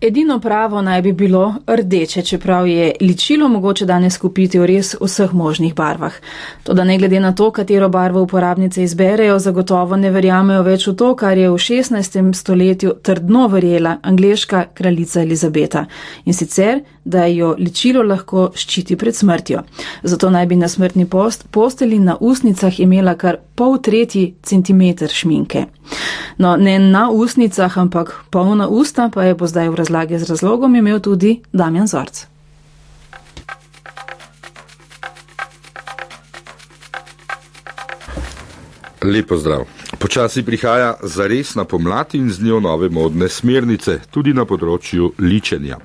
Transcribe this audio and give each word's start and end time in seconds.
Edino 0.00 0.40
pravo 0.40 0.82
naj 0.82 1.02
bi 1.02 1.12
bilo 1.12 1.54
rdeče, 1.66 2.22
čeprav 2.22 2.66
je 2.66 2.92
ličilo 3.00 3.48
mogoče 3.48 3.86
danes 3.86 4.18
kupiti 4.18 4.58
v 4.58 4.66
res 4.66 4.94
vseh 5.00 5.34
možnih 5.34 5.74
barvah. 5.74 6.14
Toda 6.62 6.84
ne 6.84 6.96
glede 6.98 7.20
na 7.20 7.34
to, 7.34 7.50
katero 7.50 7.88
barvo 7.88 8.22
uporabnice 8.22 8.82
izberejo, 8.82 9.38
zagotovo 9.38 9.96
ne 9.96 10.10
verjamejo 10.10 10.62
več 10.62 10.86
v 10.86 10.94
to, 10.96 11.10
kar 11.14 11.38
je 11.38 11.50
v 11.50 11.58
16. 11.58 12.32
stoletju 12.32 12.94
trdno 13.02 13.46
verjela 13.48 13.98
angliška 14.02 14.64
kraljica 14.74 15.20
Elizabeta. 15.20 15.84
In 16.24 16.34
sicer, 16.34 16.80
da 17.04 17.26
jo 17.26 17.52
ličilo 17.58 18.02
lahko 18.02 18.50
ščiti 18.54 18.96
pred 18.96 19.16
smrtjo. 19.16 19.62
Zato 20.02 20.30
naj 20.30 20.46
bi 20.46 20.56
na 20.56 20.68
smrtni 20.68 21.04
post 21.06 21.44
posteli 21.50 21.98
na 21.98 22.16
usnicah 22.20 22.80
imela 22.80 23.14
kar 23.14 23.36
pol 23.60 23.76
tretji 23.76 24.34
centimeter 24.42 25.12
šminke. 25.12 25.66
No, 26.40 26.56
ne 26.56 26.78
na 26.78 27.10
usnicah, 27.12 27.78
ampak 27.78 28.14
polna 28.32 28.68
usta 28.72 29.10
pa 29.12 29.28
je 29.28 29.36
bo 29.36 29.44
zdaj 29.44 29.68
v 29.68 29.76
razlagi 29.76 30.18
z 30.18 30.30
razlogom 30.32 30.76
imel 30.76 31.00
tudi 31.04 31.42
Damjan 31.52 31.84
Zorc. 31.86 32.24
Lepo 39.04 39.36
zdrav. 39.36 39.68
Počasi 40.00 40.42
prihaja 40.42 40.94
zaresna 41.02 41.64
pomlad 41.64 42.14
in 42.16 42.30
z 42.32 42.40
njo 42.42 42.60
nove 42.60 42.88
modne 42.88 43.28
smernice, 43.28 44.00
tudi 44.10 44.32
na 44.32 44.44
področju 44.48 45.12
ličenja. 45.20 45.76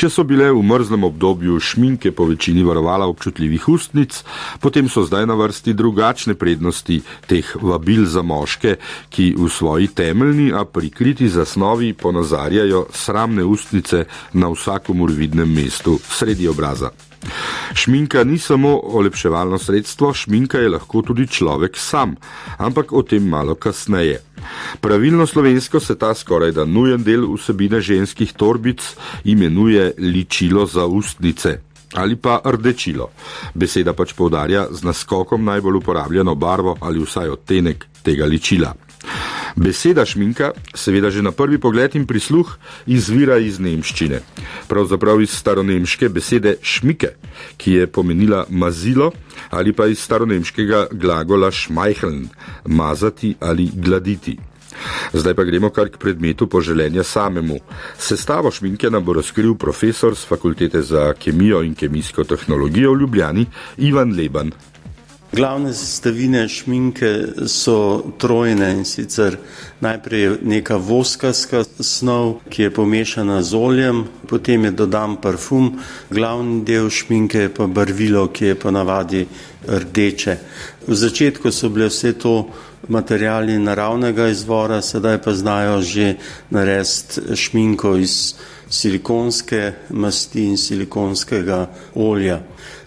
Če 0.00 0.08
so 0.08 0.22
bile 0.24 0.46
v 0.48 0.62
mrzlem 0.64 1.02
obdobju 1.04 1.58
šminke 1.60 2.14
po 2.16 2.24
večini 2.24 2.62
varovala 2.64 3.04
občutljivih 3.10 3.66
ustnic, 3.68 4.22
potem 4.64 4.88
so 4.88 5.02
zdaj 5.04 5.26
na 5.28 5.36
vrsti 5.36 5.74
drugačne 5.76 6.38
prednosti 6.40 7.02
teh 7.28 7.50
vabil 7.60 8.06
za 8.08 8.22
moške, 8.24 8.78
ki 9.12 9.34
v 9.36 9.50
svoji 9.52 9.90
temeljni, 9.92 10.54
a 10.56 10.64
prikriti 10.64 11.28
zasnovi 11.28 11.92
ponazarjajo 11.92 12.86
sramne 12.96 13.44
ustnice 13.44 14.06
na 14.32 14.48
vsakomur 14.48 15.12
vidnem 15.12 15.52
mestu 15.52 15.98
sredi 16.00 16.48
obraza. 16.48 16.94
Šminka 17.76 18.24
ni 18.24 18.38
samo 18.38 18.80
olepševalno 18.82 19.58
sredstvo, 19.58 20.14
šminka 20.14 20.58
je 20.64 20.68
lahko 20.68 21.02
tudi 21.02 21.26
človek 21.28 21.76
sam, 21.76 22.16
ampak 22.56 22.92
o 22.92 23.02
tem 23.02 23.28
malo 23.28 23.54
kasneje. 23.54 24.22
Pravilno 24.80 25.26
slovensko 25.26 25.80
se 25.80 25.98
ta 25.98 26.14
skoraj 26.14 26.52
da 26.52 26.64
nujen 26.64 27.02
del 27.02 27.26
vsebine 27.34 27.80
ženskih 27.80 28.32
torbic 28.32 28.82
imenuje 29.24 29.92
ličilo 29.98 30.66
za 30.66 30.86
ustnice. 30.86 31.60
Ali 31.94 32.16
pa 32.16 32.40
rdečilo. 32.44 33.10
Beseda 33.54 33.92
pač 33.92 34.12
povdarja 34.14 34.68
z 34.70 34.84
naskokom 34.86 35.44
najbolj 35.44 35.80
uporabljeno 35.82 36.34
barvo 36.34 36.76
ali 36.80 37.02
vsaj 37.02 37.28
odtenek 37.28 37.86
tega 38.02 38.26
ličila. 38.26 38.74
Beseda 39.56 40.04
šminka, 40.06 40.52
seveda 40.74 41.10
že 41.10 41.22
na 41.22 41.32
prvi 41.32 41.58
pogled 41.58 41.94
in 41.94 42.06
prisluh, 42.06 42.50
izvira 42.86 43.38
iz 43.38 43.58
nemščine. 43.60 44.20
Pravzaprav 44.68 45.22
iz 45.22 45.34
staronemške 45.34 46.08
besede 46.08 46.56
šmike, 46.62 47.14
ki 47.56 47.72
je 47.72 47.86
pomenila 47.86 48.44
mazilo, 48.48 49.12
ali 49.50 49.72
pa 49.72 49.86
iz 49.86 49.98
staronemškega 50.02 50.86
glagola 50.92 51.50
šmajhln, 51.50 52.28
mazati 52.66 53.34
ali 53.40 53.70
gladiti. 53.74 54.38
Zdaj 55.12 55.34
pa 55.34 55.44
gremo 55.44 55.70
kar 55.70 55.90
k 55.90 55.98
predmetu 55.98 56.46
poželenja 56.46 57.02
samemu. 57.02 57.58
Sestavo 57.98 58.50
šminke 58.50 58.90
nam 58.90 59.04
bo 59.04 59.12
razkril 59.12 59.54
profesor 59.54 60.16
z 60.16 60.26
fakultete 60.26 60.82
za 60.82 61.12
kemijo 61.12 61.62
in 61.62 61.74
kemijsko 61.74 62.24
tehnologijo 62.24 62.94
v 62.94 63.00
Ljubljani 63.00 63.46
Ivan 63.78 64.14
Leban. 64.16 64.52
Glavne 65.32 65.70
sestavine 65.74 66.48
šminke 66.48 67.26
so 67.46 68.02
trojne 68.18 68.72
in 68.74 68.84
sicer 68.84 69.36
najprej 69.80 70.40
neka 70.42 70.74
voskaska 70.76 71.62
snov, 71.80 72.40
ki 72.50 72.62
je 72.62 72.72
pomešana 72.74 73.42
z 73.42 73.54
oljem, 73.54 74.02
potem 74.26 74.64
je 74.64 74.70
dodan 74.70 75.14
parfum, 75.22 75.78
glavni 76.10 76.64
del 76.66 76.90
šminke 76.90 77.46
je 77.46 77.54
pa 77.54 77.66
barvilo, 77.66 78.26
ki 78.26 78.44
je 78.44 78.58
ponavadi 78.58 79.22
rdeče. 79.68 80.36
V 80.88 80.98
začetku 80.98 81.52
so 81.54 81.70
bile 81.70 81.86
vse 81.86 82.12
to 82.18 82.50
materijali 82.88 83.58
naravnega 83.58 84.28
izvora, 84.34 84.82
sedaj 84.82 85.22
pa 85.22 85.34
znajo 85.34 85.78
že 85.82 86.14
narediti 86.50 87.36
šminko 87.36 87.96
iz 87.96 88.34
silikonske 88.70 89.72
masti 89.90 90.44
in 90.44 90.58
silikonskega 90.58 91.66
olja. 91.94 92.40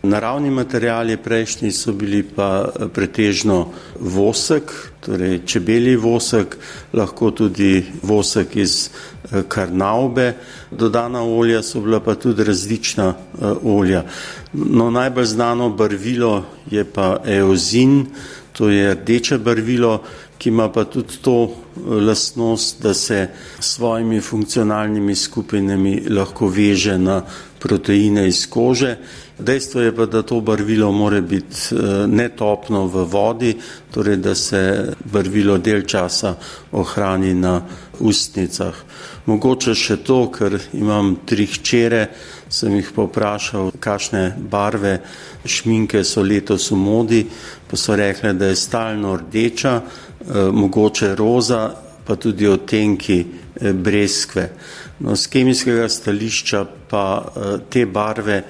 Naravni 0.03 0.49
materijali 0.51 1.17
prejšnji 1.17 1.71
so 1.71 1.93
bili 1.95 2.23
pa 2.23 2.67
pretežno 2.93 3.69
vosek, 3.99 4.71
torej 4.99 5.39
čebeli 5.47 5.95
vosek, 5.95 6.57
lahko 6.93 7.31
tudi 7.31 7.85
vosek 8.03 8.55
iz 8.55 8.89
eh, 8.89 9.45
karnaube, 9.47 10.33
dodana 10.71 11.23
olja 11.23 11.63
so 11.63 11.79
bila 11.79 12.01
pa 12.03 12.15
tudi 12.15 12.43
različna 12.43 13.07
eh, 13.13 13.45
olja. 13.63 14.03
No, 14.53 14.91
najbolj 14.91 15.25
znano 15.25 15.69
barvilo 15.69 16.43
je 16.71 16.83
pa 16.83 17.21
eozin, 17.25 18.05
to 18.53 18.69
je 18.69 18.93
rdeče 18.93 19.37
barvilo, 19.37 20.03
ki 20.37 20.49
ima 20.49 20.69
pa 20.71 20.83
tudi 20.83 21.17
to 21.21 21.37
eh, 21.43 21.79
lastnost, 21.89 22.81
da 22.81 22.93
se 22.93 23.27
s 23.59 23.75
svojimi 23.75 24.21
funkcionalnimi 24.21 25.15
skupinami 25.15 26.01
lahko 26.09 26.47
veže 26.47 26.97
na 26.97 27.21
proteine 27.59 28.27
iz 28.27 28.47
kože. 28.49 28.97
Dejstvo 29.39 29.81
je 29.81 29.95
pa, 29.95 30.05
da 30.05 30.21
to 30.21 30.41
barvilo 30.41 30.91
more 30.91 31.21
biti 31.21 31.55
eh, 31.71 32.07
netopno 32.07 32.85
v 32.87 33.05
vodi, 33.05 33.55
torej 33.91 34.17
da 34.17 34.35
se 34.35 34.93
barvilo 35.05 35.57
del 35.57 35.85
časa 35.87 36.35
ohrani 36.71 37.33
na 37.33 37.61
ustnicah. 37.99 38.75
Mogoče 39.25 39.75
še 39.75 40.01
to, 40.03 40.27
ker 40.27 40.59
imam 40.73 41.15
tri 41.25 41.47
hčere, 41.47 42.07
sem 42.53 42.75
jih 42.77 42.91
poprašal, 42.95 43.71
kakšne 43.81 44.35
barve 44.49 44.99
šminke 45.45 46.03
so 46.05 46.21
letos 46.21 46.69
v 46.71 46.77
modi, 46.77 47.21
pa 47.67 47.77
so 47.77 47.95
rekli, 47.97 48.33
da 48.37 48.51
je 48.51 48.59
stalno 48.61 49.15
rdeča, 49.17 49.73
eh, 49.81 50.51
mogoče 50.51 51.15
roza, 51.15 51.63
pa 52.05 52.15
tudi 52.15 52.47
odtenki 52.47 53.19
eh, 53.19 53.73
breskve. 53.73 54.49
No, 54.99 55.15
z 55.15 55.27
kemijskega 55.27 55.89
stališča 55.89 56.65
pa 56.89 57.33
te 57.69 57.85
barve 57.85 58.43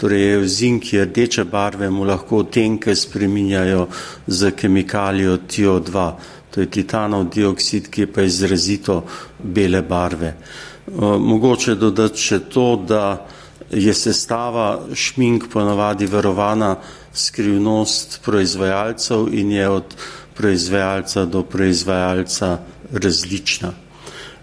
torej 0.00 0.46
zinki 0.48 1.04
rdeče 1.04 1.44
barve 1.44 1.90
mu 1.90 2.04
lahko 2.04 2.42
tenke 2.42 2.94
spreminjajo 2.96 3.86
z 4.26 4.50
kemikalijo 4.56 5.36
TiO2, 5.36 6.12
to 6.50 6.60
je 6.60 6.66
titanov 6.66 7.28
dioksid, 7.34 7.90
ki 7.90 8.00
je 8.00 8.12
pa 8.12 8.22
izrazito 8.22 9.02
bele 9.38 9.82
barve. 9.82 10.32
Mogoče 10.96 11.74
dodati 11.74 12.18
še 12.18 12.38
to, 12.48 12.64
da 12.88 13.04
je 13.70 13.94
sestava 13.94 14.80
šmink 14.94 15.48
ponavadi 15.52 16.06
verovana 16.06 16.76
skrivnost 17.12 18.20
proizvajalcev 18.24 19.28
in 19.32 19.52
je 19.52 19.68
od 19.68 19.94
proizvajalca 20.34 21.24
do 21.24 21.42
proizvajalca 21.42 22.58
različna. 22.92 23.72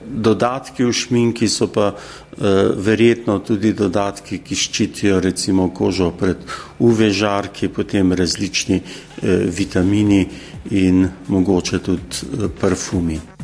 Dodatki 0.08 0.86
v 0.86 0.94
šminki 0.94 1.50
so 1.52 1.68
pa 1.68 1.92
eh, 1.92 2.38
verjetno 2.78 3.40
tudi 3.40 3.74
dodatki, 3.74 4.40
ki 4.40 4.56
ščitijo 4.56 5.20
recimo 5.20 5.68
kožo 5.74 6.12
pred 6.12 6.38
UV 6.80 7.10
žarki, 7.12 7.68
potem 7.68 8.14
različni 8.14 8.80
eh, 8.80 9.44
vitamini 9.52 10.28
in 10.72 11.10
mogoče 11.28 11.80
tudi 11.80 12.24
eh, 12.24 12.48
parfumi. 12.62 13.37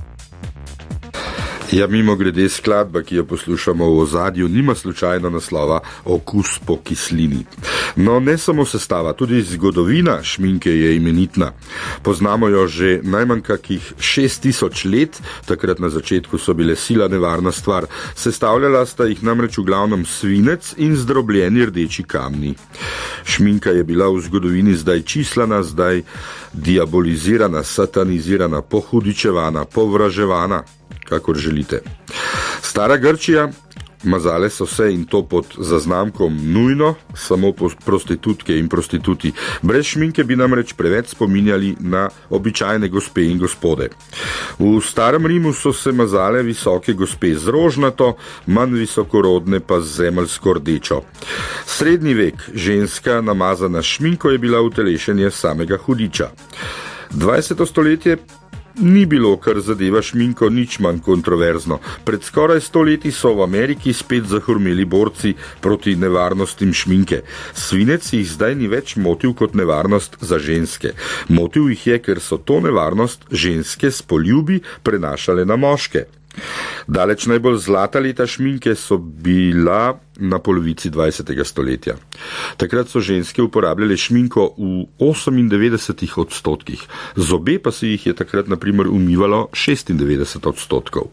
Ja, 1.73 1.87
mimo 1.87 2.15
grede 2.15 2.49
skladba, 2.49 3.01
ki 3.01 3.15
jo 3.15 3.23
poslušamo 3.25 3.85
v 3.85 3.99
ozadju, 3.99 4.47
nima 4.49 4.75
slučajno 4.75 5.29
naslova 5.29 5.79
Okus 6.05 6.59
po 6.65 6.77
kislini. 6.77 7.45
No, 7.95 8.19
ne 8.19 8.37
samo 8.37 8.65
sestava, 8.65 9.13
tudi 9.13 9.41
zgodovina 9.41 10.23
šminke 10.23 10.69
je 10.69 10.95
imenitna. 10.95 11.51
Poznamo 12.03 12.47
jo 12.47 12.67
že 12.67 12.99
najmanj 13.03 13.41
kakih 13.41 13.93
6000 13.97 14.85
let, 14.91 15.21
takrat 15.45 15.79
na 15.79 15.89
začetku 15.89 16.37
so 16.37 16.53
bile 16.53 16.75
sila 16.75 17.07
nevarna 17.07 17.51
stvar. 17.51 17.85
Sestavljala 18.15 18.85
sta 18.85 19.09
jih 19.09 19.23
namreč 19.23 19.57
v 19.57 19.65
glavnem 19.65 20.05
svinec 20.05 20.75
in 20.77 20.95
zdrobljeni 20.95 21.65
rdeči 21.65 22.03
kamni. 22.03 22.53
Šminka 23.23 23.69
je 23.69 23.83
bila 23.83 24.11
v 24.13 24.21
zgodovini 24.21 24.77
zdaj 24.77 25.01
čislana, 25.01 25.63
zdaj 25.63 26.03
diabolizirana, 26.53 27.63
satanizirana, 27.63 28.61
pohudičevana, 28.61 29.65
povraževana 29.65 30.63
kakor 31.09 31.37
želite. 31.37 31.81
Stara 32.61 32.97
Grčija, 32.97 33.51
mazale 34.03 34.49
so 34.49 34.65
se 34.65 34.93
in 34.93 35.05
to 35.05 35.23
pod 35.23 35.45
zaznamkom 35.57 36.53
nujno, 36.53 36.95
samo 37.15 37.53
prostitutke 37.85 38.57
in 38.57 38.69
prostituti. 38.69 39.31
Brez 39.61 39.85
šminke 39.85 40.23
bi 40.23 40.35
namreč 40.35 40.73
preveč 40.73 41.07
spominjali 41.07 41.75
na 41.79 42.09
običajne 42.29 42.89
gospe 42.89 43.25
in 43.25 43.39
gospode. 43.39 43.89
V 44.59 44.81
starem 44.81 45.25
Rimu 45.25 45.53
so 45.53 45.73
se 45.73 45.91
mazale 45.91 46.43
visoke 46.43 46.93
gospe 46.93 47.35
z 47.35 47.47
rožnato, 47.47 48.15
manj 48.45 48.79
visokorodne 48.79 49.59
pa 49.59 49.81
z 49.81 49.95
zemeljsko 49.95 50.53
rdečo. 50.53 51.01
Srednji 51.65 52.13
vek, 52.13 52.49
ženska 52.53 53.21
namazana 53.21 53.81
šminko 53.81 54.29
je 54.29 54.37
bila 54.37 54.61
utelešenje 54.61 55.31
samega 55.31 55.77
hudiča. 55.77 56.29
20. 57.11 57.65
stoletje 57.65 58.17
ni 58.75 59.05
bilo, 59.05 59.35
kar 59.37 59.59
zadeva 59.61 60.01
šminko, 60.01 60.49
nič 60.49 60.79
manj 60.79 60.99
kontroverzno. 61.05 61.79
Pred 62.05 62.23
skoraj 62.23 62.61
stoletji 62.61 63.11
so 63.11 63.33
v 63.33 63.43
Ameriki 63.43 63.93
spet 63.93 64.25
zahurmeli 64.29 64.85
borci 64.85 65.33
proti 65.61 65.95
nevarnostim 65.95 66.73
šminke. 66.73 67.21
Svinec 67.53 68.13
jih 68.13 68.27
zdaj 68.29 68.55
ni 68.55 68.67
več 68.67 68.95
motil 68.95 69.33
kot 69.33 69.53
nevarnost 69.53 70.17
za 70.21 70.39
ženske. 70.39 70.93
Motil 71.29 71.69
jih 71.73 71.87
je, 71.87 71.99
ker 71.99 72.19
so 72.19 72.37
to 72.37 72.59
nevarnost 72.63 73.29
ženske 73.31 73.91
s 73.91 74.01
poljubi 74.01 74.61
prenašale 74.83 75.45
na 75.45 75.55
moške. 75.55 76.05
Daleč 76.87 77.25
najbolj 77.29 77.57
zlata 77.57 77.99
leta 77.99 78.27
šminke 78.27 78.75
so 78.75 78.97
bila 78.97 79.99
na 80.19 80.39
polovici 80.39 80.89
20. 80.89 81.43
stoletja. 81.45 81.95
Takrat 82.57 82.89
so 82.89 82.99
ženske 82.99 83.41
uporabljale 83.41 83.97
šminko 83.97 84.53
v 84.57 84.85
98 84.99 86.19
odstotkih, 86.21 86.81
zobe 87.15 87.59
pa 87.59 87.71
se 87.71 87.87
jih 87.87 88.07
je 88.07 88.13
takrat 88.13 88.47
naprimer 88.47 88.87
umivalo 88.87 89.47
96 89.53 90.47
odstotkov. 90.49 91.11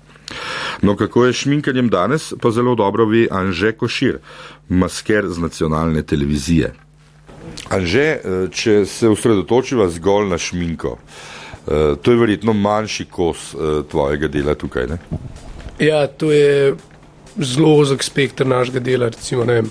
No, 0.83 0.97
kako 0.97 1.27
je 1.27 1.33
šminkanjem 1.33 1.89
danes, 1.89 2.33
pa 2.41 2.51
zelo 2.51 2.75
dobro 2.75 3.07
ve 3.07 3.27
Anže 3.31 3.73
Košir, 3.73 4.19
masker 4.69 5.29
z 5.29 5.39
nacionalne 5.39 6.03
televizije. 6.03 6.73
Anže, 7.71 8.01
eh, 8.01 8.49
če 8.53 8.85
se 8.87 9.09
osredotočiva 9.09 9.89
zgolj 9.91 10.29
na 10.31 10.39
šminko, 10.39 10.97
to 12.03 12.11
je 12.11 12.17
verjetno 12.17 12.53
manjši 12.53 13.05
kos 13.05 13.55
uh, 13.55 13.85
tvojega 13.91 14.29
dela 14.29 14.55
tukaj. 14.55 14.87
Ne? 14.87 14.99
Ja, 15.79 16.07
to 16.07 16.33
je 16.33 16.75
zelo 17.37 17.77
ozek 17.81 18.03
spektr 18.03 18.47
našega 18.47 18.81
dela, 18.81 19.09
recimo 19.09 19.45
vem, 19.45 19.71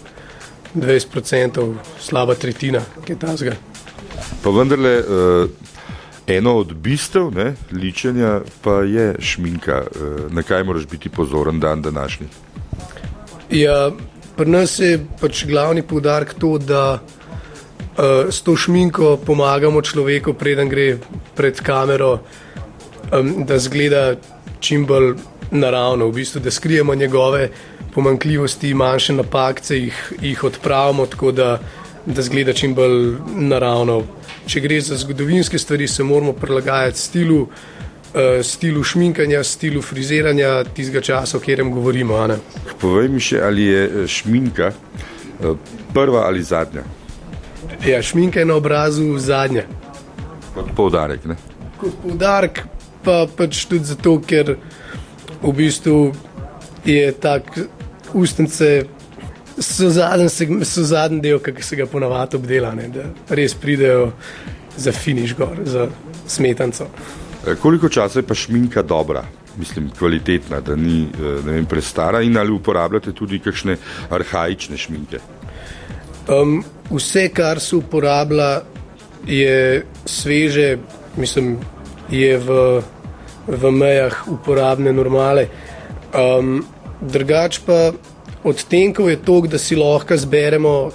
20%, 0.75 1.73
slaba 1.99 2.35
tretjina, 2.35 2.81
kaj 3.07 3.19
tasga. 3.19 3.55
Pa 4.43 4.53
vendarle, 4.53 4.93
uh, 4.99 5.49
eno 6.27 6.55
od 6.61 6.73
bistev 6.73 7.31
ne, 7.35 7.53
ličenja 7.71 8.39
pa 8.61 8.81
je 8.85 9.15
šminka. 9.19 9.83
Na 10.29 10.43
kaj 10.43 10.63
moraš 10.63 10.85
biti 10.87 11.09
pozoren 11.09 11.59
dan 11.59 11.81
današnji? 11.81 12.27
Ja, 13.49 13.91
pri 14.37 14.49
nas 14.49 14.79
je 14.79 14.99
pač 15.21 15.45
glavni 15.49 15.81
poudarek 15.81 16.35
to, 16.39 16.57
da 16.57 16.99
uh, 17.01 18.29
s 18.29 18.41
to 18.41 18.55
šminko 18.55 19.17
pomagamo 19.25 19.81
človeku, 19.81 20.33
preden 20.33 20.69
gre 20.69 20.99
pred 21.39 21.61
kamero, 21.63 22.19
um, 23.15 23.45
da 23.47 23.59
zgleda 23.59 24.15
čim 24.59 24.83
bolj 24.85 25.13
naravno, 25.51 26.09
v 26.09 26.19
bistvu, 26.19 26.41
da 26.43 26.51
skrijemo 26.51 26.95
njegove 26.95 27.49
pomankljivosti, 27.93 28.73
manjše 28.73 29.13
napake, 29.13 29.75
jih, 29.75 30.13
jih 30.21 30.43
odpravimo 30.43 31.05
tako, 31.05 31.31
da, 31.31 31.59
da 32.05 32.21
zgleda 32.21 32.53
čim 32.53 32.75
bolj 32.75 33.15
naravno. 33.35 34.01
Če 34.47 34.59
gre 34.59 34.81
za 34.81 34.97
zgodovinske 34.97 35.57
stvari, 35.57 35.87
se 35.87 36.03
moramo 36.03 36.33
prilagajati 36.33 36.99
stilu. 36.99 37.47
Uh, 38.09 38.39
stilu 38.41 38.81
šminkanja, 38.83 39.43
stilu 39.45 39.83
friziranja 39.85 40.63
tistega 40.73 41.01
časa, 41.01 41.37
o 41.37 41.39
katerem 41.39 41.69
govorimo. 41.71 42.17
Povej 42.81 43.09
mi 43.13 43.21
še, 43.21 43.37
ali 43.45 43.67
je 43.67 44.07
šminka 44.09 44.71
uh, 44.71 45.53
prva 45.93 46.23
ali 46.25 46.41
zadnja? 46.43 46.81
Ja, 47.85 48.01
šminka 48.01 48.41
je 48.41 48.47
na 48.49 48.57
obrazu 48.57 49.11
zadnja. 49.21 49.67
Kot 50.59 50.75
poudarek. 50.75 51.25
Ne? 51.25 51.37
Kot 51.79 51.95
poudarek, 52.03 52.63
pa 53.03 53.23
pač 53.31 53.63
tudi 53.69 53.87
zato, 53.87 54.17
ker 54.19 54.55
v 55.39 55.53
bistvu 55.55 56.11
je 56.85 57.11
tak 57.19 57.53
ustnice. 58.13 58.87
So 59.59 59.89
zadnji, 59.91 60.63
so 60.63 60.85
zadnji 60.87 61.19
del, 61.19 61.41
ki 61.43 61.63
se 61.63 61.75
ga 61.75 61.83
ponavadi 61.89 62.37
obdela, 62.39 62.69
ne, 62.71 62.85
da 62.93 63.09
res 63.35 63.51
pridejo 63.59 64.13
za 64.79 64.93
finiš 64.95 65.33
gor, 65.35 65.57
za 65.67 65.89
smetanco. 66.27 66.87
E, 67.43 67.57
koliko 67.59 67.89
časa 67.91 68.19
je 68.19 68.27
pa 68.27 68.37
šminka 68.39 68.85
dobra, 68.87 69.25
mislim, 69.59 69.89
kvalitetna, 69.99 70.61
da 70.63 70.75
ni 70.79 71.09
vem, 71.43 71.65
prestara 71.65 72.21
in 72.23 72.37
ali 72.37 72.55
uporabljate 72.55 73.11
tudi 73.11 73.41
kakšne 73.43 73.75
arhajične 74.15 74.77
šminke? 74.77 75.19
Um, 76.31 76.63
vse, 76.91 77.27
kar 77.35 77.59
se 77.59 77.75
uporablja, 77.75 78.61
je 79.27 79.85
sveže, 80.05 80.77
mislim, 81.17 81.57
je 82.09 82.37
v, 82.37 82.81
v 83.47 83.71
mejah 83.71 84.27
uporabne 84.27 84.93
normale. 84.93 85.47
Um, 86.13 86.65
drugač 87.01 87.59
pa 87.65 87.91
odtenkov 88.43 89.09
je 89.09 89.19
to, 89.21 89.41
da 89.47 89.57
si 89.57 89.75
lahko 89.75 90.17
zberemo, 90.17 90.91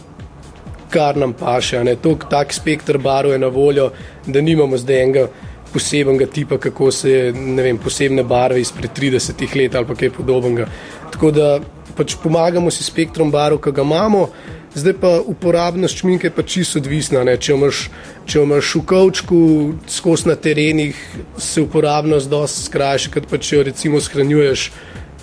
kar 0.91 1.17
nam 1.17 1.35
paše. 1.35 1.83
Tok, 2.03 2.29
tak 2.31 2.53
spektr 2.53 2.99
barv 2.99 3.33
je 3.33 3.39
na 3.39 3.51
voljo, 3.51 3.91
da 4.27 4.41
nimamo 4.41 4.79
zdaj 4.79 5.03
enega 5.03 5.29
posebnega 5.75 6.27
tipa, 6.27 6.59
kako 6.59 6.91
se 6.91 7.33
vem, 7.35 7.79
posebne 7.79 8.23
barve 8.23 8.61
izpred 8.61 8.91
30 8.95 9.57
let 9.59 9.75
ali 9.75 9.97
kaj 9.97 10.11
podobnega. 10.11 10.69
Tako 11.13 11.31
da 11.31 11.59
pač 11.97 12.15
pomagamo 12.23 12.71
si 12.71 12.85
spektrom 12.85 13.31
barv, 13.31 13.59
ki 13.63 13.73
ga 13.75 13.83
imamo. 13.83 14.29
Zdaj 14.75 14.95
pa 15.01 15.21
uporabnost 15.27 16.01
šminke 16.03 16.27
je 16.27 16.35
pa 16.35 16.43
čisto 16.43 16.81
odvisna. 16.83 17.23
Če 17.37 17.55
imaš, 17.55 17.85
če 18.27 18.43
imaš 18.43 18.73
v 18.75 18.83
kavčku 18.91 19.39
skozi 19.87 20.29
na 20.29 20.35
terenih, 20.35 20.99
se 21.39 21.63
uporabnost 21.63 22.31
dosti 22.31 22.67
skrajša, 22.67 23.13
kot 23.15 23.29
pa 23.31 23.39
če 23.39 23.57
jo 23.57 23.67
recimo 23.71 24.01
shranjuješ 24.03 24.71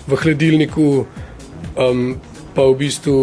v 0.08 0.20
hladilniku, 0.24 0.88
um, 1.76 2.06
pa 2.56 2.64
v 2.64 2.78
bistvu 2.80 3.16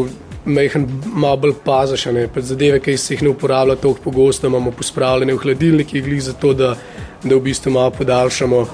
mehen 0.46 0.86
malo 1.06 1.38
bolj 1.38 1.58
pazaš. 1.66 2.06
Zadeve, 2.52 2.80
ki 2.80 2.98
se 2.98 3.16
jih 3.16 3.26
ne 3.26 3.34
uporablja 3.34 3.80
tako 3.82 3.98
pogosto, 4.04 4.48
imamo 4.48 4.72
pospravljene 4.72 5.34
v 5.34 5.44
hladilnikih, 5.44 6.06
glih 6.06 6.24
zato, 6.24 6.54
da, 6.54 6.76
da 7.24 7.36
v 7.36 7.42
bistvu 7.50 7.74
malo 7.74 7.92
podaljšamo, 7.98 8.66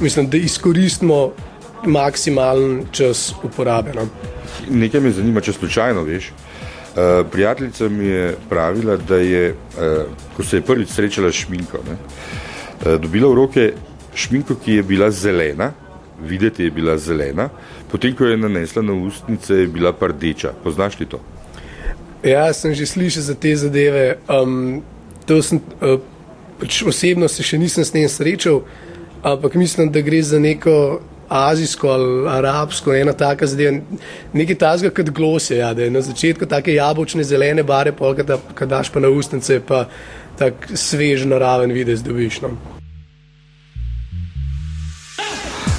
mislim, 0.00 0.30
da 0.30 0.40
izkoristimo 0.40 1.32
maksimalen 1.86 2.86
čas 2.92 3.32
uporabe. 3.44 3.92
No. 3.94 4.08
Nekaj 4.70 5.00
me 5.00 5.12
zanima, 5.12 5.40
če 5.40 5.52
slučajno 5.52 6.02
veš. 6.02 6.32
Eh, 6.96 7.24
prijateljica 7.32 7.88
mi 7.88 8.06
je 8.06 8.36
pravila, 8.48 8.96
da 8.96 9.16
je, 9.16 9.50
uh, 9.50 9.84
ko 10.36 10.42
se 10.42 10.56
je 10.56 10.62
prvič 10.62 10.88
srečala 10.88 11.32
s 11.32 11.34
šminko, 11.34 11.78
ne, 11.88 11.92
uh, 11.92 13.00
dobila 13.00 13.28
v 13.28 13.34
roke 13.34 13.72
šminko, 14.14 14.54
ki 14.64 14.72
je 14.72 14.82
bila 14.82 15.10
zelena, 15.10 15.72
videti 16.24 16.64
je 16.64 16.70
bila 16.70 16.96
zelena, 16.98 17.48
potem, 17.90 18.16
ko 18.16 18.24
je 18.24 18.36
nanesla 18.36 18.82
na 18.82 18.92
ustnice, 18.92 19.54
je 19.54 19.66
bila 19.66 19.92
pa 19.92 20.08
rdeča. 20.08 20.52
Poznaš 20.64 20.96
ti 20.96 21.06
to? 21.06 21.20
Ja, 22.24 22.52
sem 22.52 22.74
že 22.74 22.86
slišal 22.86 23.22
za 23.22 23.34
te 23.34 23.56
zadeve. 23.56 24.18
Um, 24.28 24.82
sem, 25.42 25.60
uh, 25.84 26.00
pač 26.58 26.82
osebno 26.82 27.28
se 27.28 27.42
še 27.42 27.58
nisem 27.58 27.84
s 27.84 27.92
tem 27.94 28.08
srečal, 28.08 28.64
ampak 29.22 29.54
mislim, 29.54 29.92
da 29.92 30.00
gre 30.00 30.22
za 30.22 30.40
neko 30.40 31.00
azijsko 31.28 31.88
ali 31.88 32.28
arabsko, 32.28 32.94
ena 32.94 33.12
taka 33.12 33.46
zadeva, 33.46 33.78
nekaj 34.32 34.58
tazga 34.58 34.90
kot 34.90 35.10
glose, 35.10 35.56
ja, 35.56 35.74
da 35.74 35.84
je 35.84 35.90
na 35.90 36.00
začetku 36.00 36.46
take 36.46 36.74
jabolčne 36.74 37.24
zelene 37.24 37.62
bare, 37.62 37.92
pa 37.92 38.14
kad 38.54 38.68
daš 38.68 38.92
pa 38.92 39.00
na 39.00 39.08
ustnice, 39.08 39.60
pa 39.60 39.84
tak 40.38 40.68
svež 40.74 41.24
naraven 41.24 41.72
videz 41.72 42.02
dobiš. 42.02 42.40
No. 42.40 42.56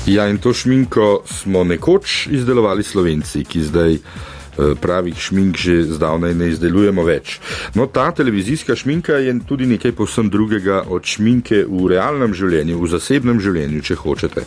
Ja, 0.06 0.27
in 0.27 0.38
to 0.38 0.53
šminko 0.53 1.24
smo 1.25 1.63
nekoč 1.63 2.27
izdelovali 2.32 2.84
slovenci, 2.84 3.44
ki 3.46 3.62
zdaj 3.63 3.98
pravih 4.82 5.18
šmink 5.18 5.58
že 5.58 5.84
zdavnaj 5.84 6.34
ne 6.34 6.50
izdelujemo 6.54 7.04
več. 7.04 7.39
No, 7.75 7.88
ta 7.88 8.12
televizijska 8.12 8.75
šminka 8.75 9.20
je 9.24 9.36
tudi 9.48 9.66
nekaj 9.66 9.92
povsem 9.98 10.30
drugega 10.30 10.84
od 10.89 11.06
šminke 11.06 11.63
v 11.68 11.88
realnem 11.92 12.34
življenju, 12.34 12.80
v 12.80 12.92
zasebnem 12.92 13.39
življenju, 13.39 13.82
če 13.82 14.00
hočete. 14.00 14.46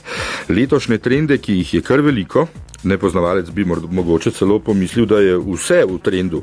Letošnje 0.48 0.98
trende, 0.98 1.38
ki 1.38 1.60
jih 1.62 1.74
je 1.78 1.82
kar 1.86 2.02
veliko, 2.04 2.46
nepoznavalec 2.84 3.50
bi 3.50 3.64
mogoče 3.64 4.30
celo 4.30 4.58
pomislil, 4.58 5.06
da 5.06 5.20
je 5.22 5.36
vse 5.38 5.82
v 5.88 5.98
trendu. 6.02 6.42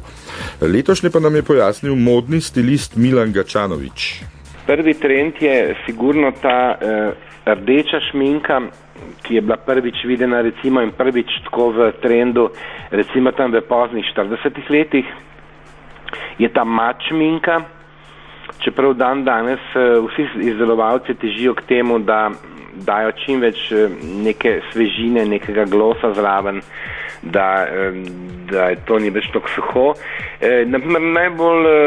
Letošnje 0.61 1.09
pa 1.09 1.19
nam 1.19 1.35
je 1.35 1.43
pojasnil 1.43 1.95
modni 1.95 2.41
stilist 2.41 2.95
Milan 2.95 3.33
Gačanovič. 3.33 4.09
Prvi 4.69 4.93
trend 4.93 5.41
je 5.41 5.75
sigurno 5.85 6.31
ta 6.41 6.77
uh, 6.77 7.29
rdeča 7.45 7.99
šminka, 8.11 8.61
ki 9.23 9.35
je 9.35 9.41
bila 9.41 9.57
prvič 9.57 10.03
videna 10.05 10.41
recimo 10.41 10.81
in 10.81 10.91
prvič 10.91 11.43
tako 11.47 11.71
v 11.71 11.91
trendu, 12.01 12.49
recimo 12.91 13.31
tam 13.31 13.51
v 13.51 13.61
poznih 13.61 14.05
40 14.15 14.69
letih, 14.69 15.05
je 16.37 16.49
ta 16.49 16.63
mačminka, 16.63 17.61
čeprav 18.59 18.93
dan 18.93 19.23
danes 19.23 19.59
eh, 19.75 19.99
vsi 19.99 20.49
izdelovalci 20.49 21.15
težijo 21.15 21.53
k 21.53 21.65
temu, 21.67 21.99
da 21.99 22.29
dajo 22.75 23.11
čim 23.25 23.41
več 23.43 23.71
eh, 23.71 23.89
neke 24.23 24.61
svežine, 24.71 25.25
nekega 25.25 25.65
glosa 25.65 26.13
zraven, 26.13 26.61
da, 27.21 27.67
da 28.51 28.69
to 28.85 28.99
ni 28.99 29.09
več 29.09 29.29
tako 29.33 29.51
suho. 29.55 29.85
E, 30.39 30.63
naprimer, 30.65 31.01
najbolj 31.01 31.69
e, 31.69 31.77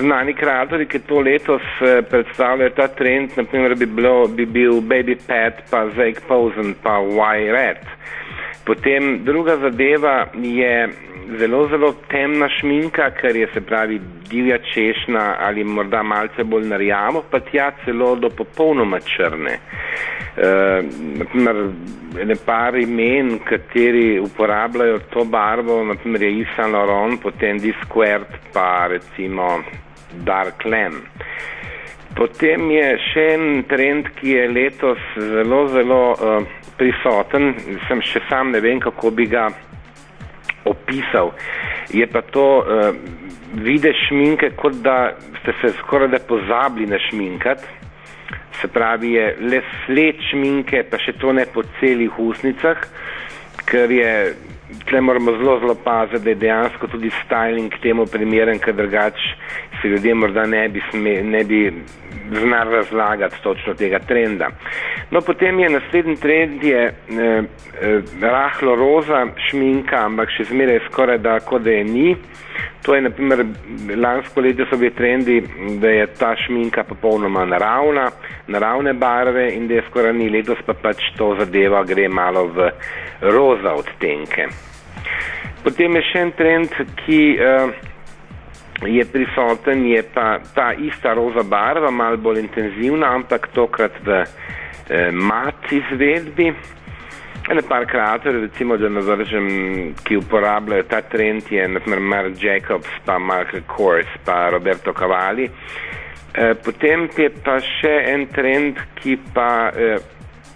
znani 0.00 0.34
kreatori, 0.34 0.88
ki 0.90 1.02
to 1.08 1.22
letos 1.24 1.64
e, 1.80 1.96
predstavljajo 2.10 2.74
ta 2.76 2.88
trend, 2.98 3.36
naprimer, 3.38 3.76
bi, 3.78 3.86
bilo, 3.86 4.16
bi 4.28 4.46
bil 4.46 4.80
Baby 4.80 5.16
Pet, 5.26 5.64
pa 5.70 5.86
Zake 5.96 6.26
Posen, 6.28 6.74
pa 6.82 6.98
Y 7.00 7.50
Red. 7.54 7.84
Potem 8.64 9.18
druga 9.24 9.58
zadeva 9.60 10.26
je 10.34 10.88
zelo, 11.38 11.66
zelo 11.68 11.92
temna 12.10 12.48
šminka, 12.48 13.10
ker 13.20 13.36
je 13.36 13.48
se 13.54 13.60
pravi 13.60 14.00
divja 14.30 14.58
češnja 14.74 15.24
ali 15.40 15.64
morda 15.64 16.02
malce 16.02 16.44
bolj 16.44 16.68
narjavo, 16.68 17.24
pa 17.30 17.40
tja 17.40 17.70
celo 17.84 18.14
do 18.16 18.30
popolnoma 18.30 19.00
črne. 19.00 19.58
Uh, 20.34 20.84
naprimer, 21.18 21.56
ne 22.26 22.36
par 22.46 22.76
imen, 22.76 23.38
kateri 23.46 24.18
uporabljajo 24.20 24.98
to 25.10 25.24
barvo, 25.24 25.84
naprimer 25.84 26.22
je 26.22 26.30
Yves 26.30 26.56
Saint 26.56 26.72
Laurent, 26.72 27.22
potem 27.22 27.58
Disquared, 27.58 28.38
pa 28.52 28.86
recimo 28.90 29.62
Dark 30.26 30.64
Lamb. 30.64 31.02
Potem 32.14 32.70
je 32.70 32.90
še 33.10 33.22
en 33.34 33.62
trend, 33.70 34.10
ki 34.18 34.36
je 34.36 34.48
letos 34.48 35.06
zelo, 35.18 35.64
zelo 35.68 36.02
uh, 36.14 36.42
prisoten, 36.78 37.54
sem 37.88 38.02
še 38.02 38.22
sam 38.28 38.52
ne 38.54 38.60
vem, 38.62 38.82
kako 38.82 39.10
bi 39.14 39.26
ga 39.30 39.48
opisal. 40.64 41.32
Je 41.92 42.06
pa 42.06 42.22
to 42.22 42.46
uh, 42.58 42.94
vide 43.54 43.92
šminke, 44.06 44.54
kot 44.56 44.80
da 44.84 45.14
ste 45.40 45.54
se 45.60 45.74
skoraj 45.78 46.08
da 46.08 46.18
pozabili 46.28 46.86
na 46.86 46.98
šminkat. 47.10 47.66
Se 48.60 48.68
pravi, 48.68 49.12
je 49.12 49.36
le 49.40 49.60
sled 49.84 50.20
šminke, 50.30 50.84
pa 50.90 50.98
še 50.98 51.16
to 51.20 51.32
ne 51.36 51.44
po 51.46 51.62
celih 51.80 52.18
usnicah, 52.18 52.80
ker 53.68 53.90
je 53.92 54.12
tle 54.88 55.00
moramo 55.00 55.34
zelo, 55.38 55.58
zelo 55.60 55.74
paziti, 55.74 56.24
da 56.24 56.30
je 56.30 56.40
dejansko 56.46 56.86
tudi 56.86 57.10
styling 57.22 57.74
temu 57.82 58.06
primeren, 58.10 58.58
ker 58.58 58.74
drugač 58.76 59.20
se 59.84 59.88
ljudje 59.88 60.14
morda 60.14 60.46
ne 60.46 60.68
bi, 60.68 60.82
sme, 60.90 61.22
ne 61.22 61.44
bi 61.44 61.72
znali 62.32 62.76
razlagati 62.76 63.42
točno 63.42 63.74
tega 63.74 63.98
trenda. 63.98 64.48
No, 65.10 65.20
potem 65.20 65.60
je 65.60 65.68
naslednji 65.68 66.16
trend 66.16 66.64
je 66.64 66.84
eh, 66.84 66.94
eh, 67.82 68.00
rahlo 68.20 68.74
roza 68.74 69.26
šminka, 69.50 69.96
ampak 70.06 70.32
še 70.32 70.48
zmeraj 70.48 70.80
skoraj 70.88 71.18
da, 71.18 71.36
kot 71.40 71.62
da 71.62 71.70
je 71.70 71.84
ni. 71.84 72.16
To 72.82 72.94
je, 72.94 73.02
naprimer, 73.02 73.44
lansko 73.96 74.40
leto 74.40 74.64
so 74.70 74.76
bili 74.76 74.94
trendi, 74.94 75.42
da 75.80 75.88
je 75.88 76.06
ta 76.18 76.34
šminka 76.46 76.84
popolnoma 76.88 77.44
naravna, 77.44 78.08
naravne 78.46 78.92
barve 78.92 79.50
in 79.52 79.68
da 79.68 79.74
je 79.74 79.86
skoraj 79.90 80.12
ni 80.12 80.30
letos 80.30 80.58
pa 80.66 80.72
pač 80.72 81.10
to 81.18 81.34
zadeva 81.40 81.84
gre 81.84 82.08
malo 82.08 82.46
v 82.46 82.70
roza 83.20 83.76
odtenke. 83.76 84.48
Potem 85.64 85.96
je 85.96 86.08
še 86.12 86.20
en 86.20 86.32
trend, 86.36 86.76
ki 87.04 87.20
uh, 87.40 87.92
je 88.86 89.04
prisoten, 89.04 89.86
je 89.86 90.02
pa 90.14 90.38
ta 90.54 90.72
ista 90.72 91.14
roza 91.14 91.42
barva, 91.42 91.90
malo 91.90 92.16
bolj 92.16 92.40
intenzivna, 92.40 93.14
ampak 93.14 93.48
tokrat 93.54 93.92
v 94.04 94.22
uh, 94.22 95.12
mat 95.12 95.72
izvedbi. 95.72 96.52
Ene 97.44 97.60
par 97.68 97.84
kreatorjev, 97.84 98.42
recimo, 98.42 98.76
da 98.80 98.88
navržem, 98.88 99.48
ki 100.04 100.16
uporabljajo 100.16 100.86
ta 100.88 101.02
trend, 101.02 101.50
je 101.52 101.66
naprimer 101.68 102.00
Mark 102.00 102.40
Jacobs, 102.40 102.88
pa 103.04 103.18
Mark 103.18 103.52
Kors, 103.66 104.08
pa 104.24 104.48
Roberto 104.48 104.94
Cavalli. 104.96 105.50
E, 106.34 106.54
potem 106.54 107.04
je 107.18 107.28
pa 107.44 107.58
še 107.62 107.92
en 108.14 108.24
trend, 108.32 108.80
ki 108.98 109.18
pa 109.36 109.68
e, 109.70 109.90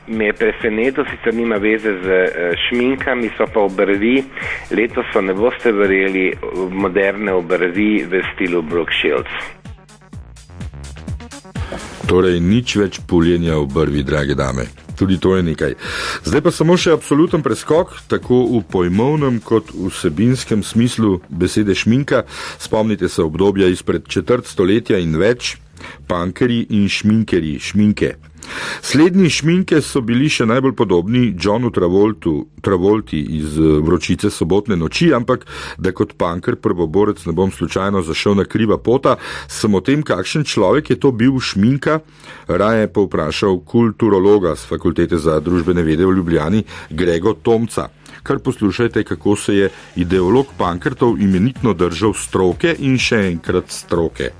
me 0.08 0.30
je 0.30 0.32
presenetil, 0.32 1.04
sicer 1.10 1.34
nima 1.34 1.56
veze 1.56 1.92
z 2.02 2.06
e, 2.08 2.50
šminkami, 2.68 3.30
so 3.36 3.46
pa 3.54 3.60
obrvi. 3.60 4.22
Letos 4.70 5.06
so, 5.12 5.20
ne 5.20 5.34
boste 5.34 5.72
verjeli, 5.72 6.32
moderne 6.72 7.32
obrvi 7.32 8.04
v 8.08 8.22
stilu 8.32 8.62
Brooke 8.62 8.92
Shields. 8.92 9.32
Torej, 12.08 12.40
nič 12.40 12.76
več 12.80 13.00
puljenja 13.06 13.58
obrvi, 13.60 14.02
drage 14.02 14.34
dame 14.38 14.68
tudi 14.98 15.18
to 15.18 15.36
je 15.36 15.42
nekaj. 15.42 15.74
Zdaj 16.26 16.42
pa 16.42 16.50
samo 16.50 16.74
še 16.74 16.96
absoluten 16.96 17.44
preskok, 17.46 17.94
tako 18.10 18.42
v 18.50 18.64
pojmovnem 18.66 19.38
kot 19.44 19.70
v 19.70 19.92
vsebinskem 19.94 20.66
smislu 20.66 21.20
besede 21.30 21.76
šminka. 21.78 22.24
Spomnite 22.58 23.08
se 23.08 23.22
obdobja 23.22 23.70
izpred 23.70 24.08
četrt 24.10 24.50
stoletja 24.50 24.98
in 24.98 25.14
več, 25.20 25.54
pankeri 26.06 26.66
in 26.70 26.88
šminkeri, 26.88 27.58
šminke. 27.60 28.14
Slednji 28.82 29.30
šminke 29.30 29.80
so 29.82 30.00
bili 30.00 30.28
še 30.32 30.46
najbolj 30.48 30.74
podobni 30.78 31.34
Johnu 31.40 31.70
Travoltu, 31.74 32.34
Travolti 32.64 33.20
iz 33.38 33.58
eh, 33.58 33.78
vročice 33.84 34.30
sobotne 34.30 34.76
noči, 34.76 35.10
ampak 35.14 35.44
da 35.78 35.92
kot 35.92 36.14
panker 36.18 36.56
prvoborec 36.56 37.24
ne 37.26 37.34
bom 37.36 37.52
slučajno 37.52 38.02
zašel 38.06 38.38
na 38.38 38.44
kriva 38.44 38.78
pota, 38.78 39.16
sem 39.48 39.74
o 39.74 39.82
tem, 39.84 40.02
kakšen 40.02 40.46
človek 40.48 40.90
je 40.90 40.98
to 41.00 41.12
bil 41.12 41.38
šminka, 41.40 42.00
raje 42.48 42.88
pa 42.92 43.04
vprašal 43.04 43.60
kulturologa 43.68 44.56
z 44.56 44.68
fakultete 44.70 45.18
za 45.18 45.38
družbene 45.40 45.84
vede 45.84 46.06
v 46.06 46.18
Ljubljani, 46.18 46.64
Grego 46.90 47.34
Tomca. 47.34 47.88
Kar 48.22 48.38
poslušajte, 48.44 49.04
kako 49.04 49.36
se 49.36 49.54
je 49.54 49.70
ideolog 49.96 50.50
pankrtov 50.58 51.20
imenitno 51.20 51.72
držal 51.74 52.14
stroke 52.14 52.74
in 52.78 52.98
še 52.98 53.22
enkrat 53.30 53.70
stroke. 53.72 54.32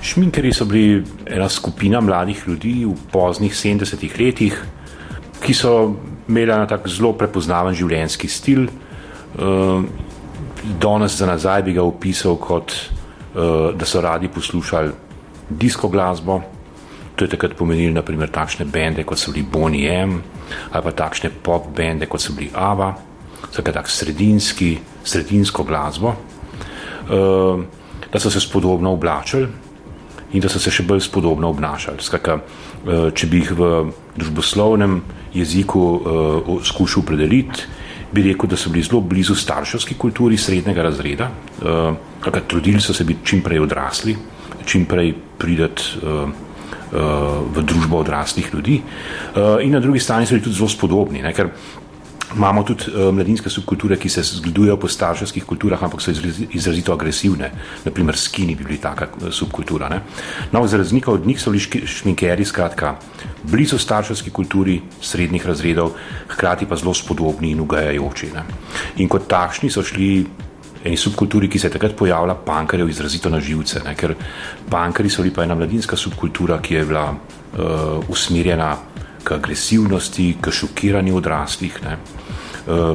Šminkeri 0.00 0.52
so 0.54 0.64
bili 0.64 1.02
ena 1.26 1.48
skupina 1.48 2.00
mladih 2.00 2.42
ljudi 2.46 2.84
v 2.86 2.94
poznih 3.12 3.52
70-ih 3.52 4.14
letih, 4.20 4.54
ki 5.42 5.54
so 5.54 5.72
imeli 6.28 6.52
na 6.52 6.66
tak 6.70 6.86
zelo 6.88 7.12
prepoznaven 7.18 7.74
življenjski 7.74 8.30
stil. 8.30 8.68
Uh, 9.38 9.82
danes 10.78 11.18
za 11.18 11.26
nazaj 11.26 11.66
bi 11.66 11.74
ga 11.74 11.82
opisal 11.82 12.38
kot, 12.38 12.72
uh, 13.34 13.74
da 13.74 13.86
so 13.86 14.00
radi 14.00 14.30
poslušali 14.30 14.94
disko 15.50 15.88
glasbo. 15.88 16.40
To 17.16 17.26
je 17.26 17.34
takrat 17.34 17.56
pomenilo 17.58 17.98
naprimer 17.98 18.30
takšne 18.30 18.68
bende, 18.70 19.02
kot 19.02 19.18
so 19.18 19.34
bili 19.34 19.46
Bonnie 19.50 19.90
M, 19.90 20.20
ali 20.70 20.82
pa 20.84 20.94
takšne 20.94 21.32
pop 21.42 21.72
bende, 21.74 22.06
kot 22.06 22.22
so 22.22 22.38
bili 22.38 22.52
Ava, 22.54 22.92
tako 23.50 23.72
tak 23.74 23.90
sredinski, 23.90 24.76
sredinsko 25.02 25.66
glasbo, 25.66 26.14
uh, 26.14 27.64
da 28.12 28.20
so 28.22 28.30
se 28.30 28.40
spodobno 28.40 28.94
oblačili 28.94 29.66
in 30.32 30.40
da 30.40 30.48
so 30.48 30.60
se 30.60 30.70
še 30.70 30.84
bolj 30.88 31.02
spodobno 31.06 31.50
obnašali. 31.54 32.02
Skaka, 32.04 32.38
eh, 32.38 33.10
če 33.14 33.26
bi 33.26 33.42
jih 33.42 33.52
v 33.56 33.70
družboslovnem 34.18 35.00
jeziku 35.32 35.80
uh, 35.80 36.48
skušal 36.64 37.04
opredeliti, 37.04 37.66
bi 38.10 38.24
rekel, 38.24 38.48
da 38.48 38.56
so 38.56 38.72
bili 38.72 38.82
zelo 38.82 39.02
blizu 39.04 39.36
starševski 39.36 39.94
kulturi 39.94 40.38
srednjega 40.40 40.82
razreda, 40.82 41.28
uh, 41.28 41.94
kaka, 42.24 42.40
trudili 42.48 42.80
so 42.80 42.96
se 42.96 43.04
biti 43.04 43.26
čim 43.28 43.42
prej 43.44 43.60
odrasli, 43.62 44.16
čim 44.66 44.88
prej 44.88 45.12
prideti 45.38 46.00
uh, 46.02 46.46
v 46.88 47.62
družbo 47.68 47.98
odraslih 48.00 48.46
ljudi, 48.48 48.78
in 49.60 49.74
na 49.76 49.80
drugi 49.84 50.00
strani 50.00 50.24
so 50.24 50.32
bili 50.32 50.44
tudi 50.46 50.56
zelo 50.56 50.70
spodobni. 50.72 51.20
Ne, 51.20 51.34
ker, 51.36 51.50
Imamo 52.36 52.62
tudi 52.62 52.90
uh, 52.92 53.08
mladinske 53.14 53.50
subkulture, 53.50 53.96
ki 53.96 54.08
se 54.12 54.22
zgledujejo 54.22 54.76
po 54.76 54.88
starševskih 54.88 55.44
kulturah, 55.48 55.82
ampak 55.82 56.02
so 56.04 56.12
izrazito 56.12 56.92
agresivne. 56.92 57.50
Naprimer, 57.84 58.16
skini 58.16 58.54
bi 58.54 58.64
bili 58.64 58.78
taka 58.78 59.08
uh, 59.08 59.30
subkultura. 59.32 59.88
Ne? 59.88 60.02
No, 60.52 60.66
za 60.66 60.76
razliko 60.76 61.12
od 61.12 61.26
njih 61.26 61.40
so 61.40 61.50
bili 61.50 61.86
šminkeri, 61.86 62.44
skratka, 62.44 62.96
blizu 63.42 63.78
starševski 63.78 64.30
kulturi 64.30 64.80
srednjih 65.00 65.46
razredov, 65.46 65.96
hkrati 66.28 66.68
pa 66.68 66.76
zelo 66.76 66.94
spodobni 66.94 67.50
in 67.50 67.64
ugajajoči. 67.64 68.30
Ne? 68.34 68.44
In 68.96 69.08
kot 69.08 69.24
takšni 69.28 69.70
so 69.70 69.82
šli 69.82 70.26
eni 70.84 70.96
subkulturi, 70.96 71.48
ki 71.48 71.58
se 71.58 71.66
je 71.66 71.78
takrat 71.78 71.96
pojavila, 71.96 72.36
pankarjev 72.44 72.88
izrazito 72.88 73.30
na 73.32 73.40
živce, 73.40 73.80
ne? 73.84 73.96
ker 73.96 74.14
pankari 74.70 75.10
so 75.10 75.24
bili 75.24 75.34
pa 75.34 75.48
ena 75.48 75.56
mladinska 75.56 75.96
subkultura, 75.96 76.60
ki 76.62 76.74
je 76.74 76.84
bila 76.84 77.08
uh, 77.08 78.04
usmerjena 78.08 78.76
k 79.24 79.34
agresivnosti, 79.34 80.36
k 80.40 80.50
šokiranju 80.50 81.16
odraslih, 81.16 81.82
ne, 81.84 81.92
eh, 81.92 82.17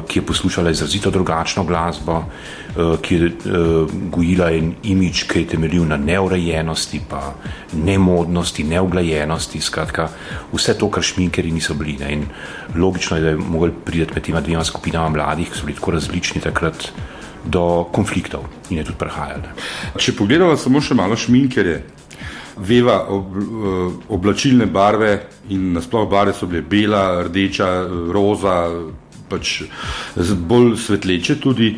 ki 0.06 0.18
je 0.18 0.26
poslušala 0.26 0.70
izrazito 0.70 1.10
drugačno 1.10 1.64
glasbo, 1.64 2.22
eh, 2.22 2.96
ki 3.02 3.14
je 3.14 3.26
eh, 3.26 3.32
gojila 4.10 4.50
en 4.50 4.74
imič, 4.82 5.22
ki 5.22 5.40
je 5.40 5.46
temeljil 5.46 5.86
na 5.88 5.96
neurejenosti, 5.96 7.00
pa 7.08 7.34
nemodnosti, 7.72 8.64
neuglajenosti. 8.64 9.60
Skratka, 9.60 10.08
vse 10.52 10.78
to, 10.78 10.90
kar 10.90 11.02
šminkeri 11.02 11.50
niso 11.52 11.74
bili. 11.74 11.96
Ne. 12.00 12.12
In 12.12 12.24
logično 12.76 13.16
je, 13.16 13.22
da 13.22 13.28
je 13.28 13.36
mogel 13.36 13.74
priti 13.84 14.14
med 14.14 14.22
tema 14.22 14.40
dvema 14.40 14.64
skupinama 14.64 15.08
mladih, 15.08 15.50
ki 15.50 15.58
so 15.58 15.66
bili 15.66 15.78
tako 15.78 15.98
različni 15.98 16.40
takrat. 16.40 16.92
Do 17.44 17.84
konfliktov 17.92 18.46
in 18.70 18.78
je 18.78 18.84
tudi 18.84 18.96
prihajalo. 18.98 19.50
Če 20.00 20.14
pogledamo 20.16 20.56
samo 20.56 20.80
še 20.80 20.94
malo 20.96 21.16
šminkerje, 21.16 21.82
veva 22.56 23.04
ob, 23.12 23.36
eh, 23.36 23.96
oblačilne 24.08 24.66
barve 24.66 25.26
in 25.48 25.72
nasploh 25.74 26.08
barve 26.08 26.32
so 26.32 26.46
bile 26.46 26.62
bela, 26.62 27.22
rdeča, 27.26 27.68
roza, 28.12 28.70
pač 29.34 29.54
bolj 30.48 30.76
svetleče 30.86 31.36
tudi 31.42 31.72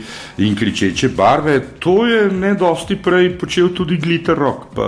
in 0.45 0.57
kričeče 0.57 1.11
barve. 1.17 1.59
To 1.83 2.07
je 2.07 2.27
ne 2.31 2.55
dosti 2.55 2.99
prej 3.03 3.33
počel 3.41 3.73
tudi 3.75 3.99
glitter 4.03 4.39
rock, 4.39 4.71
pa 4.77 4.87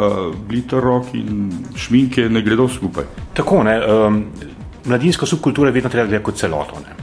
glitter 0.48 0.84
rock 0.84 1.14
in 1.18 1.50
šminke 1.76 2.28
ne 2.28 2.44
gredo 2.44 2.68
skupaj. 2.68 3.08
Tako 3.34 3.64
ne. 3.66 3.80
Um, 3.80 4.22
mladinsko 4.86 5.26
subkulturo 5.26 5.68
je 5.68 5.76
vedno 5.80 5.90
treba 5.90 6.06
gledati 6.06 6.30
kot 6.30 6.40
celoto. 6.40 6.80
Ne. 6.84 6.96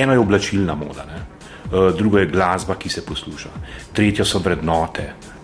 Eno 0.00 0.12
je 0.12 0.18
oblačilna 0.18 0.74
moda, 0.74 1.06
ne. 1.06 1.22
Uh, 1.66 1.88
drugo 1.96 2.18
je 2.18 2.30
glasba, 2.30 2.76
ki 2.78 2.88
se 2.88 3.02
posluša, 3.06 3.48
tretje 3.92 4.24
so 4.24 4.38
vrednote, 4.38 5.10
Eh, 5.10 5.35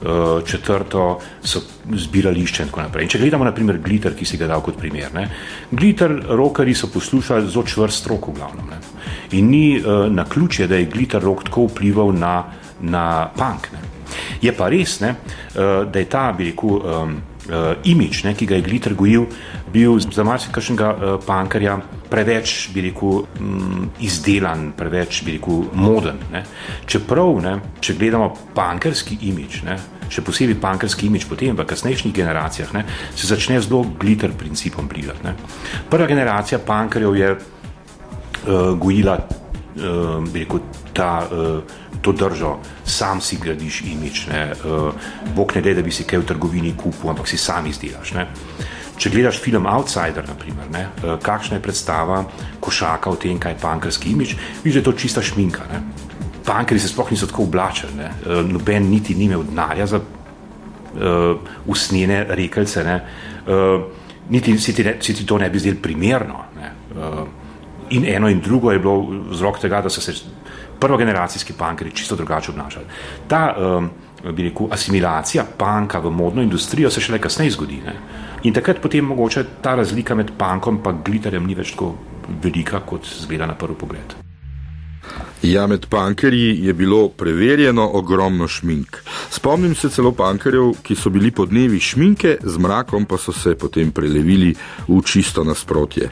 četrto 0.47 1.21
so 1.45 1.61
zbirališče 1.95 2.63
in 2.63 2.69
tako 2.69 2.83
naprej. 2.83 3.07
In 3.07 3.13
če 3.13 3.21
gledamo 3.23 3.47
naprimer 3.47 3.79
glitter, 3.79 4.17
ki 4.19 4.27
si 4.27 4.39
ga 4.41 4.49
dal 4.51 4.63
kot 4.65 4.79
primer, 4.81 5.15
ne? 5.15 5.29
glitter 5.71 6.15
rokari 6.29 6.75
so 6.75 6.91
poslušali 6.91 7.51
zelo 7.51 7.65
čvrst 7.67 8.11
rok 8.11 8.29
v 8.29 8.37
glavnem. 8.41 8.71
Ne? 8.71 8.81
In 9.39 9.51
ni 9.51 9.65
uh, 9.79 10.07
na 10.11 10.25
ključje, 10.25 10.67
da 10.67 10.81
je 10.81 10.91
glitter 10.91 11.23
rok 11.23 11.45
tako 11.47 11.69
vplival 11.71 12.13
na, 12.19 12.37
na 12.81 13.07
punk. 13.37 13.71
Ne? 13.73 14.03
Je 14.43 14.53
pa 14.53 14.69
res, 14.69 14.99
ne, 15.01 15.15
da 15.55 15.99
je 15.99 16.09
ta, 16.11 16.27
bi 16.37 16.51
rekel, 16.51 16.75
um, 16.77 17.15
uh, 17.49 17.73
imič, 17.85 18.23
ne, 18.27 18.35
ki 18.37 18.47
ga 18.47 18.59
je 18.59 18.67
glitter 18.67 18.95
gojil, 18.99 19.27
bil 19.73 19.99
za 20.03 20.25
marsikšnega 20.27 20.91
uh, 20.93 21.15
pankarja 21.27 21.79
preveč, 22.11 22.71
bi 22.75 22.85
rekel, 22.89 23.23
um, 23.41 23.89
izdelan, 24.05 24.71
preveč, 24.77 25.23
bi 25.27 25.39
rekel, 25.39 25.65
moden. 25.75 26.21
Ne. 26.33 26.45
Čeprav, 26.87 27.41
ne, 27.45 27.57
če 27.81 27.97
gledamo 27.99 28.33
pankarski 28.55 29.19
imič, 29.31 29.63
ne, 29.69 29.79
še 30.11 30.25
posebej 30.25 30.59
pankarski 30.61 31.07
imič, 31.07 31.29
potem 31.29 31.57
v 31.57 31.67
kasnejših 31.69 32.13
generacijah 32.15 32.73
ne, 32.75 32.85
se 33.15 33.27
začne 33.27 33.61
zelo 33.61 33.85
glitter 33.99 34.33
principom 34.33 34.89
blizati. 34.89 35.35
Prva 35.91 36.07
generacija 36.07 36.59
pankarjev 36.59 37.17
je 37.17 37.31
uh, 37.37 38.75
gojila, 38.79 39.19
uh, 39.19 40.35
rekel, 40.35 40.61
ta. 40.93 41.29
Uh, 41.31 41.81
to 42.03 42.13
držo, 42.13 42.59
sam 42.85 43.21
si 43.21 43.39
gradiš 43.39 43.81
imič. 43.87 44.27
Uh, 44.27 44.93
Bog 45.37 45.53
ne 45.55 45.63
da, 45.63 45.75
da 45.75 45.83
bi 45.83 45.91
si 45.95 46.05
kaj 46.05 46.19
v 46.19 46.27
trgovini 46.27 46.75
kupil, 46.77 47.11
ampak 47.11 47.29
si 47.31 47.39
sam 47.39 47.67
izdelaš. 47.71 48.13
Ne? 48.19 48.27
Če 48.99 49.11
gledaš 49.11 49.39
film 49.43 49.67
Outsider, 49.67 50.27
naprimer, 50.27 50.69
ne, 50.75 50.87
uh, 51.03 51.15
kakšna 51.23 51.59
je 51.59 51.63
predstava 51.63 52.25
košaka 52.61 53.11
o 53.11 53.17
tem, 53.17 53.39
kaj 53.39 53.55
je 53.55 53.63
pankrski 53.63 54.13
imič, 54.13 54.35
vidiš, 54.65 54.75
da 54.75 54.83
je 54.83 54.89
to 54.91 54.99
čista 54.99 55.23
šminka. 55.23 55.69
Ne? 55.71 56.11
Pankeri 56.47 56.81
se 56.81 56.89
sploh 56.89 57.11
niso 57.11 57.27
tako 57.27 57.43
oblačili, 57.43 57.93
uh, 58.03 58.41
noben 58.49 58.91
niti 58.91 59.15
ni 59.15 59.25
imel 59.25 59.45
denarja 59.47 59.87
za 59.87 60.01
uh, 60.01 61.37
usnjene 61.67 62.25
rekelce, 62.29 62.85
uh, 63.47 63.83
niti 64.29 64.59
si 64.59 64.75
ti, 64.75 64.85
ne, 64.85 64.97
si 65.01 65.15
ti 65.15 65.27
to 65.27 65.39
ne 65.39 65.51
bi 65.51 65.59
zdel 65.59 65.77
primerno. 65.83 66.45
Ne? 66.57 66.73
Uh, 66.97 67.27
in 67.91 68.07
eno 68.09 68.29
in 68.29 68.41
drugo 68.41 68.73
je 68.73 68.79
bilo 68.79 69.07
vzrok 69.31 69.59
tega, 69.61 69.83
da 69.83 69.91
so 69.91 70.01
se 70.01 70.13
prvogeneracijski 70.81 71.53
pankeri 71.53 71.91
čisto 71.95 72.17
drugače 72.17 72.51
obnašali. 72.51 72.87
Ta 73.29 73.55
um, 73.57 73.91
rekel, 74.25 74.69
asimilacija 74.71 75.45
panka 75.59 75.99
v 75.99 76.11
modno 76.11 76.43
industrijo 76.43 76.91
se 76.91 77.01
šele 77.01 77.19
kasneje 77.19 77.51
zgodi. 77.51 77.81
Ne? 77.87 77.95
In 78.43 78.55
takrat 78.55 78.81
potem 78.83 79.05
mogoče 79.05 79.45
ta 79.63 79.75
razlika 79.75 80.15
med 80.15 80.33
pankom 80.39 80.81
in 80.87 81.03
glitterjem 81.05 81.47
ni 81.47 81.55
več 81.55 81.71
tako 81.77 81.95
velika, 82.43 82.81
kot 82.81 83.07
zgleda 83.07 83.47
na 83.47 83.55
prvi 83.55 83.79
pogled. 83.79 84.32
Ja, 85.43 85.67
med 85.67 85.87
pankerji 85.91 86.59
je 86.67 86.73
bilo 86.73 87.09
preverjeno 87.09 87.91
ogromno 87.93 88.49
šmink. 88.49 88.97
Spomnim 89.31 89.75
se 89.75 89.89
celo 89.91 90.13
pankerjev, 90.13 90.71
ki 90.83 90.95
so 90.95 91.11
bili 91.11 91.31
po 91.31 91.47
dnevi 91.47 91.81
šminke, 91.81 92.37
z 92.43 92.59
mrakom 92.59 93.05
pa 93.11 93.19
so 93.19 93.33
se 93.33 93.57
potem 93.59 93.91
prelevili 93.91 94.55
v 94.89 95.01
čisto 95.03 95.45
nasprotje. 95.45 96.11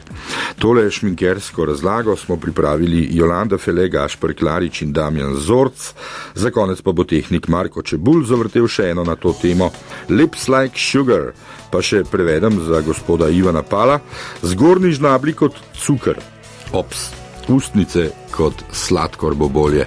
Tole 0.59 0.91
šminkersko 0.91 1.65
razlago 1.65 2.15
smo 2.15 2.35
pripravili 2.37 3.07
Jolanda 3.11 3.57
Fele, 3.57 3.87
Gašpr 3.89 4.33
Klarič 4.33 4.81
in 4.81 4.91
Damjan 4.91 5.35
Zorc, 5.35 5.93
za 6.35 6.51
konec 6.51 6.81
pa 6.81 6.91
bo 6.91 7.03
tehnik 7.03 7.47
Marko 7.47 7.81
Čebul 7.81 8.25
zavrtel 8.27 8.67
še 8.67 8.91
eno 8.91 9.07
na 9.07 9.15
to 9.15 9.31
temo 9.41 9.71
Lips 10.09 10.49
like 10.51 10.75
sugar, 10.75 11.31
pa 11.71 11.79
še 11.79 12.03
prevedem 12.03 12.59
za 12.67 12.83
gospoda 12.83 13.31
Ivana 13.31 13.63
Pala, 13.63 14.01
zgornji 14.43 14.91
žnabli 14.99 15.33
kot 15.33 15.55
cukr. 15.79 16.19
Ops 16.75 17.20
ustnice 17.49 18.09
kot 18.31 18.63
sladkor 18.71 19.35
bo 19.35 19.49
bolje. 19.49 19.85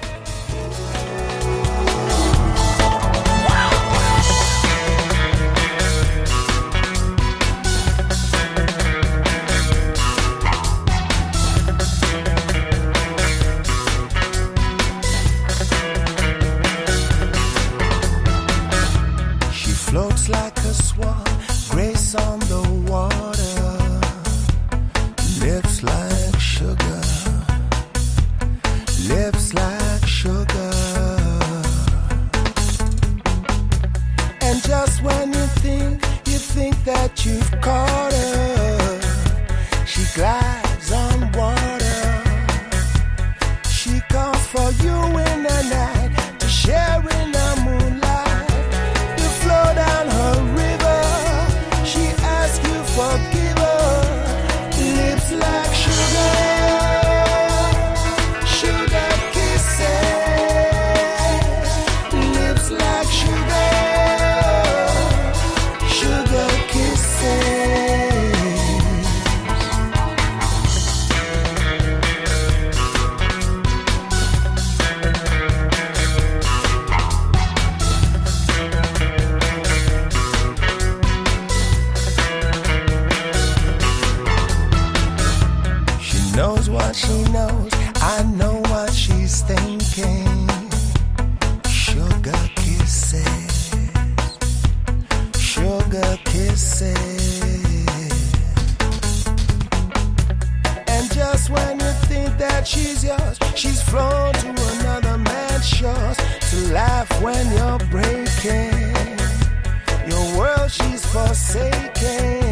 she 86.94 87.24
knows. 87.32 87.72
I 87.96 88.22
know 88.36 88.60
what 88.70 88.92
she's 88.92 89.42
thinking. 89.42 90.48
Sugar 91.66 92.42
kisses, 92.56 93.74
sugar 95.38 96.18
kisses. 96.24 96.94
And 100.86 101.12
just 101.12 101.50
when 101.50 101.80
you 101.80 101.92
think 102.08 102.38
that 102.38 102.66
she's 102.66 103.02
yours, 103.04 103.38
she's 103.56 103.82
flown 103.82 104.32
to 104.34 104.50
another 104.78 105.18
man's 105.18 105.66
shores 105.66 106.16
to 106.50 106.72
laugh 106.72 107.10
when 107.20 107.44
you're 107.56 107.78
breaking 107.90 108.94
your 110.08 110.38
world. 110.38 110.70
She's 110.70 111.04
forsaken. 111.06 112.43